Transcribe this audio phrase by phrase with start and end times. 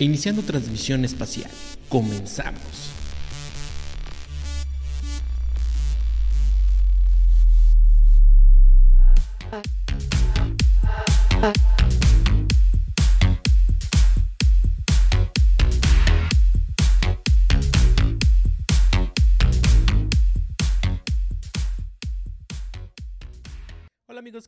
[0.00, 1.50] Iniciando transmisión espacial.
[1.88, 2.97] Comenzamos.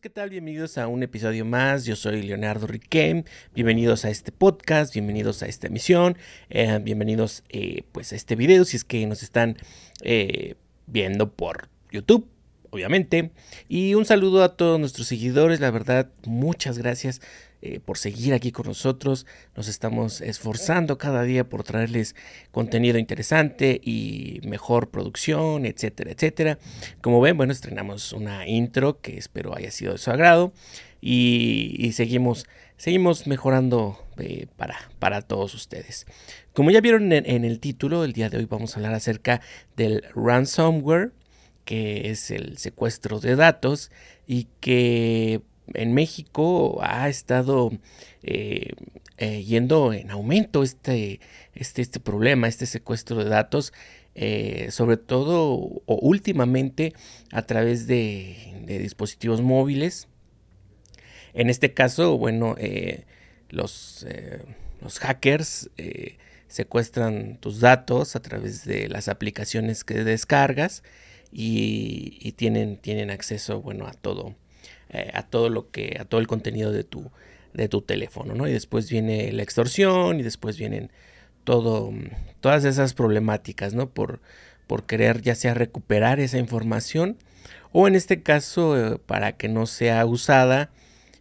[0.00, 0.30] ¿Qué tal?
[0.30, 1.84] Bienvenidos a un episodio más.
[1.84, 3.22] Yo soy Leonardo Riquem.
[3.54, 8.64] Bienvenidos a este podcast, bienvenidos a esta emisión, eh, bienvenidos eh, pues a este video
[8.64, 9.58] si es que nos están
[10.02, 10.56] eh,
[10.88, 12.26] viendo por YouTube,
[12.70, 13.30] obviamente.
[13.68, 17.20] Y un saludo a todos nuestros seguidores, la verdad, muchas gracias
[17.62, 19.26] eh, por seguir aquí con nosotros.
[19.56, 22.16] Nos estamos esforzando cada día por traerles
[22.50, 26.58] contenido interesante y mejor producción, etcétera, etcétera.
[27.00, 30.52] Como ven, bueno, estrenamos una intro que espero haya sido de su agrado
[31.00, 36.06] y, seguimos, seguimos mejorando eh, para, para todos ustedes.
[36.54, 39.40] Como ya vieron en el título, el día de hoy vamos a hablar acerca
[39.76, 41.12] del ransomware
[41.64, 43.92] que es el secuestro de datos
[44.26, 45.40] y que
[45.74, 47.70] en México ha estado
[48.22, 48.72] eh,
[49.18, 51.20] eh, yendo en aumento este,
[51.54, 53.72] este, este, problema, este secuestro de datos,
[54.14, 56.94] eh, sobre todo o últimamente
[57.32, 60.08] a través de, dispositivos móviles.
[61.34, 62.56] En este caso, bueno,
[63.48, 64.06] los,
[64.80, 65.70] los, hackers
[66.48, 70.82] secuestran tus datos a través de las aplicaciones que descargas
[71.32, 74.34] y, y tienen, tienen acceso, bueno, a todo
[74.92, 77.10] eh, a todo lo que, a todo el contenido de tu,
[77.54, 78.48] de tu teléfono, ¿no?
[78.48, 80.90] Y después viene la extorsión y después vienen
[81.44, 81.92] todo,
[82.40, 83.88] todas esas problemáticas, ¿no?
[83.88, 84.20] Por,
[84.66, 87.16] por querer ya sea recuperar esa información
[87.72, 90.70] o en este caso eh, para que no sea usada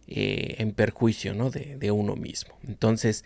[0.06, 1.50] eh, en perjuicio ¿no?
[1.50, 2.54] de, uno mismo.
[2.66, 3.24] Entonces,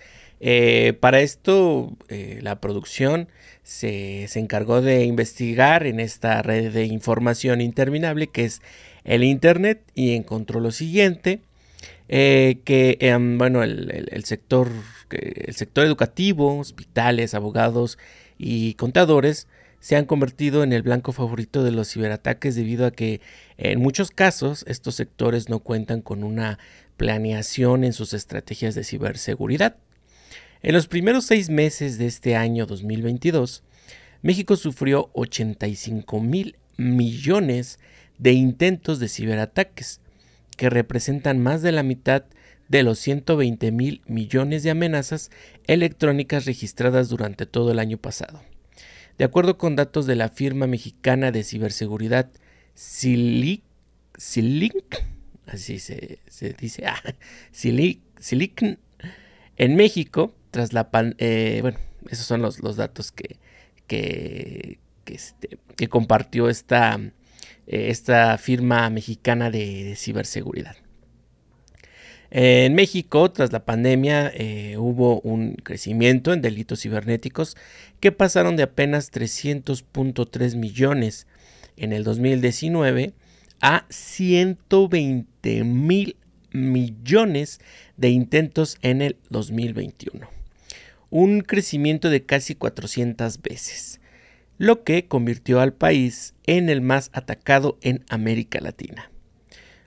[1.01, 3.29] para esto la producción
[3.63, 8.61] se, se, encargó de investigar en esta red de información interminable que es
[9.05, 11.41] el Internet y encontró lo siguiente,
[12.09, 14.71] eh, que em, bueno, el, sector,
[15.11, 17.99] el sector educativo, hospitales, abogados
[18.39, 19.47] y contadores
[19.81, 23.21] se han convertido en el blanco favorito de los ciberataques debido a que
[23.59, 26.59] en muchos casos estos sectores no cuentan con una
[26.97, 29.77] planeación en sus estrategias de ciberseguridad.
[30.65, 33.63] En los primeros seis meses de este año 2022,
[34.23, 37.79] México sufrió 85 mil millones
[38.17, 40.01] de intentos de ciberataques,
[40.57, 42.25] que representan más de la mitad
[42.69, 45.31] de los 120 mil millones de amenazas
[45.67, 48.41] electrónicas registradas durante todo el año pasado.
[49.19, 52.31] De acuerdo con datos de la firma mexicana de ciberseguridad
[52.73, 53.63] Silic,
[55.45, 56.21] así se,
[56.59, 57.03] dice, ah,
[59.57, 61.79] en México, tras la pan, eh, bueno,
[62.09, 63.41] esos son los, los datos que,
[63.89, 66.95] que, que, este, compartió esta,
[67.67, 70.77] eh, esta firma mexicana de, ciberseguridad.
[72.31, 77.57] En México, tras la pandemia, eh, hubo un crecimiento en delitos cibernéticos
[77.99, 81.27] que pasaron de apenas 300.3 millones
[81.77, 83.13] en el 2019
[83.61, 86.17] a 120 mil
[86.53, 87.59] millones
[87.97, 90.44] de intentos en el 2021.
[91.17, 94.01] Un crecimiento de casi 400 veces
[94.59, 99.13] lo que convirtió al país en el más atacado en América Latina.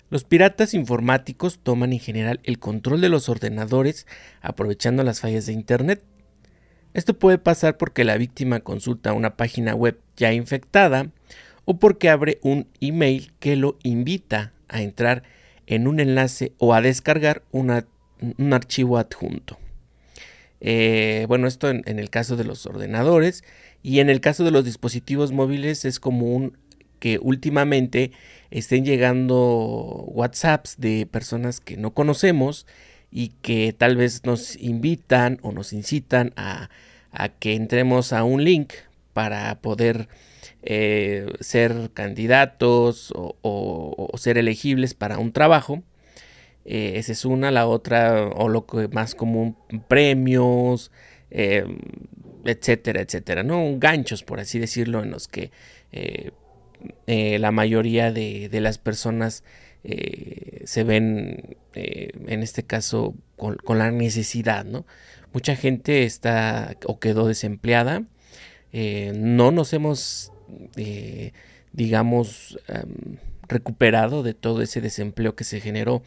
[0.09, 4.07] Los piratas informáticos toman en general el control de los ordenadores
[4.39, 6.01] aprovechando las fallas de Internet.
[6.93, 11.11] Esto puede pasar porque la víctima consulta una página web ya infectada
[11.65, 15.23] o porque abre un email que lo invita a entrar
[15.65, 19.59] en un enlace o a descargar un archivo adjunto.
[20.61, 23.43] Eh, bueno, esto en, el caso de los ordenadores
[23.83, 26.57] y en el caso de los dispositivos móviles es común
[26.99, 28.11] que últimamente
[28.49, 32.65] estén llegando WhatsApps de personas que no conocemos
[33.11, 36.69] y que tal vez nos invitan o nos incitan a,
[37.39, 38.73] que entremos a un link
[39.13, 40.07] para poder
[40.61, 45.83] eh, ser candidatos o, ser elegibles para un trabajo.
[46.69, 49.55] Eh, esa es una, la otra, o lo que más común,
[49.87, 50.91] premios,
[51.31, 51.65] eh,
[52.43, 53.77] etcétera, etcétera, ¿no?
[53.77, 55.51] Ganchos, por así decirlo, en los que
[55.93, 59.45] eh, la mayoría de, las personas
[60.65, 64.85] se ven, en este caso, con, con, la necesidad, ¿no?
[65.31, 68.03] Mucha gente está o quedó desempleada,
[68.73, 70.33] no nos hemos,
[71.71, 72.59] digamos,
[73.47, 76.03] recuperado de todo ese desempleo que se generó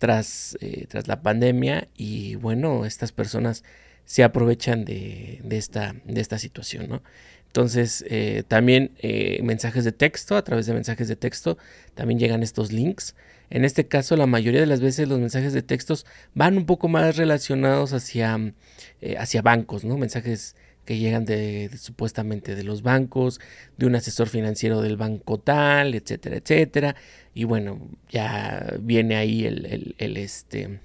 [0.00, 3.62] tras, eh, tras la pandemia y bueno, estas personas
[4.04, 7.00] se aprovechan de, esta, de esta situación, ¿no?
[7.46, 11.58] Entonces, eh, también eh, mensajes de texto, a través de mensajes de texto,
[11.94, 13.14] también llegan estos links.
[13.50, 16.88] En este caso, la mayoría de las veces los mensajes de textos van un poco
[16.88, 18.52] más relacionados hacia,
[19.00, 19.96] eh, hacia bancos, ¿no?
[19.96, 23.40] Mensajes que llegan de, supuestamente de los bancos,
[23.76, 26.96] de un asesor financiero del banco tal, etcétera, etcétera.
[27.34, 30.80] Y bueno, ya viene ahí el, el, este,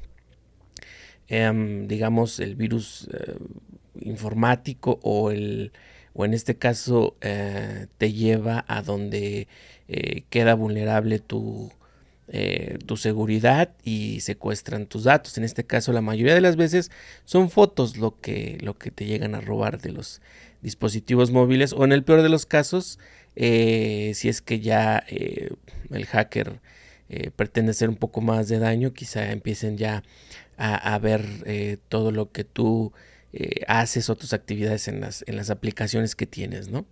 [1.28, 3.38] em, digamos, el virus eh,
[4.02, 5.72] informático o el,
[6.14, 9.48] o en este caso eh, te lleva a donde
[9.88, 11.72] eh, queda vulnerable tu,
[12.86, 15.38] tu seguridad y secuestran tus datos.
[15.38, 16.90] En este caso, la mayoría de las veces
[17.24, 20.22] son fotos lo que, lo que te llegan a robar de los
[20.62, 22.98] dispositivos móviles o en el peor de los casos
[23.36, 25.52] eh, si es que ya eh,
[25.92, 26.60] el hacker
[27.10, 30.04] eh, pretende hacer un poco más de daño, quizá empiecen ya
[30.58, 32.94] a, ver todo lo que tú
[33.68, 36.86] haces o tus actividades en las, en las aplicaciones que tienes, ¿no?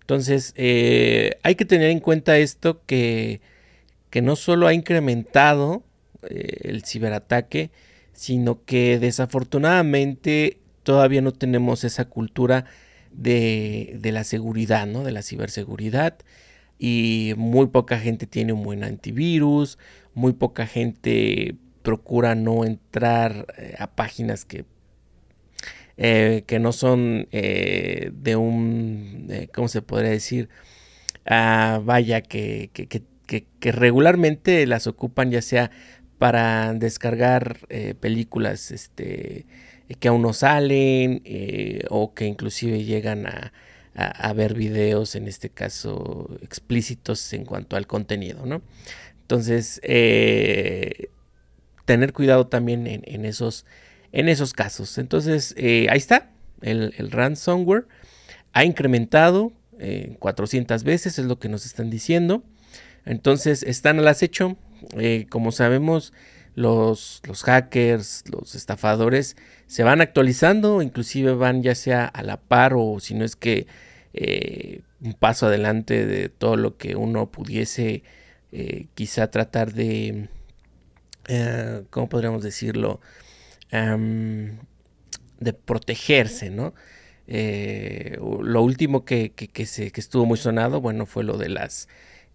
[0.00, 3.40] Entonces, hay que tener en cuenta esto que,
[4.10, 5.82] que no solo ha incrementado
[6.22, 7.70] el ciberataque,
[8.12, 12.64] sino que desafortunadamente todavía no tenemos esa cultura
[13.12, 15.04] de, la seguridad, ¿no?
[15.04, 16.18] De la ciberseguridad.
[16.78, 19.78] Y muy poca gente tiene un buen antivirus,
[20.14, 24.64] muy poca gente procura no entrar eh, a páginas que,
[25.96, 30.48] eh, que no son eh, de un, ¿cómo se podría decir?
[31.26, 32.70] Ah, vaya, que,
[33.60, 35.70] regularmente las ocupan ya sea
[36.18, 37.58] para descargar
[38.00, 39.46] películas este,
[39.96, 43.52] que aún no salen eh, o que inclusive llegan a,
[44.32, 48.62] ver videos, en este caso explícitos en cuanto al contenido, ¿no?
[49.22, 51.10] Entonces, eh,
[51.84, 53.66] tener cuidado también en, esos,
[54.12, 54.98] en esos casos.
[54.98, 57.88] Entonces, eh, ahí está, el, el, ransomware
[58.52, 59.52] ha incrementado
[60.20, 62.44] 400 veces, es lo que nos están diciendo.
[63.04, 64.56] Entonces, están al acecho.
[65.30, 66.12] como sabemos,
[66.58, 69.36] los, los hackers, los estafadores,
[69.68, 73.68] se van actualizando, inclusive van ya sea a la par o si no es que
[74.12, 78.02] eh, un paso adelante de todo lo que uno pudiese
[78.50, 80.28] eh, quizá tratar de,
[81.28, 83.00] eh, ¿cómo podríamos decirlo?
[83.70, 86.72] de protegerse, ¿no?
[87.28, 91.86] lo último que, que, se, que estuvo muy sonado, bueno, fue lo de las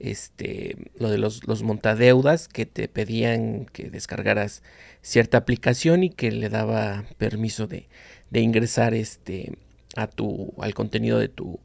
[0.04, 4.62] este, lo de los, los, montadeudas que te pedían que descargaras
[5.02, 7.88] cierta aplicación y que le daba permiso de,
[8.30, 9.58] de ingresar este,
[9.96, 11.62] a tu, al contenido de tu,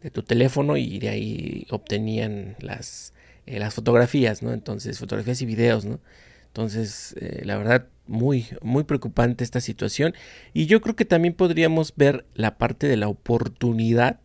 [0.00, 3.14] de tu teléfono y de ahí obtenían las,
[3.46, 4.52] eh, las fotografías, ¿no?
[4.52, 5.98] Entonces, fotografías y videos, ¿no?
[6.46, 10.14] Entonces, eh, la verdad, muy, muy preocupante esta situación.
[10.52, 14.20] Y yo creo que también podríamos ver la parte de la oportunidad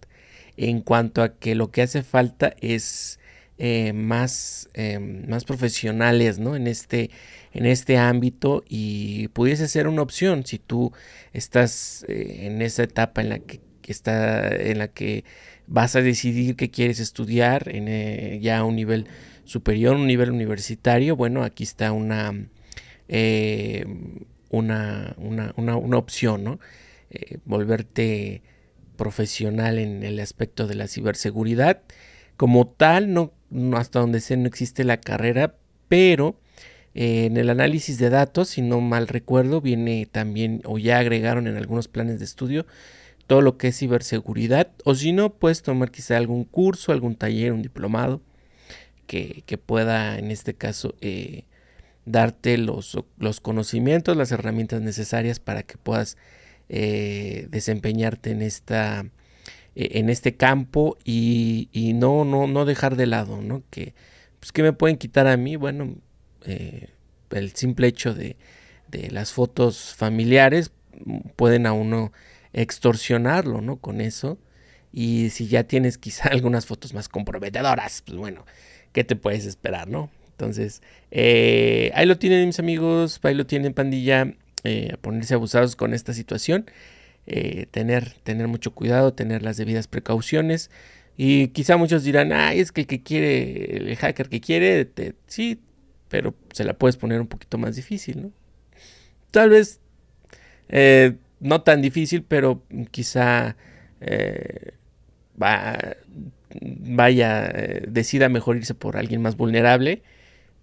[0.58, 3.17] en cuanto a que lo que hace falta es
[3.60, 6.56] eh, más, em, más profesionales ¿no?
[6.56, 7.10] en, este,
[7.54, 10.94] en este ámbito y pudiese ser una opción si tú
[11.34, 15.24] estás eh, en esa etapa en la que, está, en la que
[15.66, 19.08] vas a decidir qué quieres estudiar en, eh, ya a un nivel
[19.44, 22.32] superior, un nivel universitario, bueno, aquí está una,
[24.50, 26.60] una, una, una, opción, ¿no?
[27.46, 28.44] volverte
[28.98, 31.82] profesional en el aspecto de la ciberseguridad.
[32.36, 33.34] Como tal, no
[33.74, 35.56] hasta donde sé no existe la carrera,
[35.88, 36.40] pero
[36.94, 41.48] eh, en el análisis de datos, si no mal recuerdo, viene también o ya agregaron
[41.48, 42.66] en algunos planes de estudio
[43.28, 47.52] todo lo que es ciberseguridad, o si no, puedes tomar quizá algún curso, algún taller,
[47.52, 48.22] un diplomado
[49.06, 51.44] que, pueda en este caso eh,
[52.06, 56.18] darte los, los, conocimientos, las herramientas necesarias para que puedas
[56.70, 59.06] eh, desempeñarte en esta
[59.80, 63.62] en este campo y, no, no, no dejar de lado, ¿no?
[63.70, 63.94] Que,
[64.40, 65.56] pues, ¿qué me pueden quitar a mí?
[65.56, 65.96] Bueno,
[66.46, 66.90] eh,
[67.30, 68.38] el simple hecho de,
[68.90, 70.72] de, las fotos familiares
[71.36, 72.12] pueden a uno
[72.54, 73.78] extorsionarlo, ¿no?
[73.78, 74.40] Con eso.
[74.92, 78.46] Y si ya tienes quizá algunas fotos más comprometedoras, pues bueno,
[78.94, 80.10] ¿qué te puedes esperar, no?
[80.32, 80.82] Entonces,
[81.12, 85.94] eh, ahí lo tienen mis amigos, ahí lo tienen pandilla, eh, a ponerse abusados con
[85.94, 86.66] esta situación.
[87.30, 90.72] Eh, tener, tener mucho cuidado, tener las debidas precauciones.
[91.18, 94.90] Y quizá muchos dirán, ay, es que el que quiere, el hacker que quiere,
[95.28, 95.60] sí,
[96.08, 98.32] pero se la puedes poner un poquito más difícil, ¿no?
[99.32, 99.82] Tal vez
[100.70, 103.58] eh, no tan difícil, pero quizá
[104.00, 104.72] eh,
[105.36, 105.78] vaya,
[107.90, 110.02] decida mejor irse por alguien más vulnerable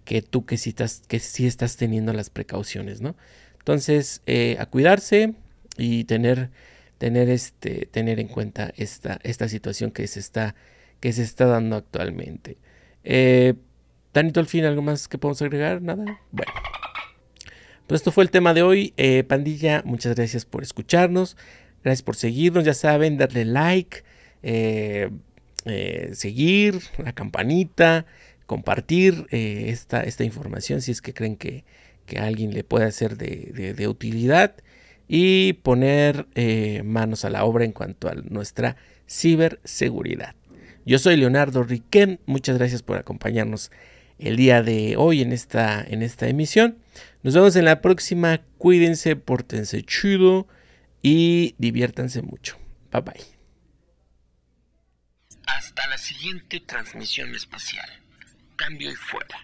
[0.03, 3.15] que tú que sí estás, que sí estás teniendo las precauciones, ¿no?
[3.59, 4.23] Entonces,
[4.57, 5.35] a cuidarse,
[5.77, 6.49] y tener,
[6.97, 10.55] tener, este, tener en cuenta esta, esta situación que se está,
[10.99, 12.57] que se está dando actualmente.
[13.03, 13.55] Eh,
[14.11, 15.81] Tanito, al fin, ¿algo más que podemos agregar?
[15.81, 16.21] ¿Nada?
[16.31, 16.53] Bueno.
[17.87, 18.93] Pues esto fue el tema de hoy.
[18.97, 21.37] Eh, pandilla, muchas gracias por escucharnos.
[21.83, 22.63] Gracias por seguirnos.
[22.63, 24.03] Ya saben, darle like,
[24.41, 25.09] eh,
[25.65, 28.05] eh, seguir, la campanita,
[28.45, 31.63] compartir esta, esta, información si es que creen que,
[32.05, 34.55] que a alguien le puede ser de, utilidad.
[35.07, 36.27] Y poner
[36.83, 38.75] manos a la obra en cuanto a nuestra
[39.07, 40.35] ciberseguridad.
[40.85, 42.19] Yo soy Leonardo Riquén.
[42.25, 43.71] Muchas gracias por acompañarnos
[44.17, 46.77] el día de hoy en esta, en esta emisión.
[47.23, 48.41] Nos vemos en la próxima.
[48.57, 50.47] Cuídense, pórtense chido
[51.01, 52.57] y diviértanse mucho.
[52.91, 53.25] Bye bye.
[55.45, 57.87] Hasta la siguiente transmisión espacial.
[58.55, 59.37] Cambio y fuera.